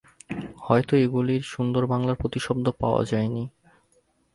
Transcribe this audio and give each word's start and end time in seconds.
হয়তো 0.57 0.93
এগুলির 0.95 1.43
সুন্দর 1.43 1.83
বাংলা 1.85 2.13
প্রতিশব্দ 2.13 2.65
পাওয়া 2.79 3.01
যায়নি। 3.05 3.43